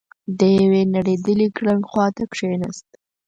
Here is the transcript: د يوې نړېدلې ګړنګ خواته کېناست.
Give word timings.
د 0.39 0.41
يوې 0.61 0.81
نړېدلې 0.95 1.47
ګړنګ 1.57 1.83
خواته 1.91 2.23
کېناست. 2.33 2.87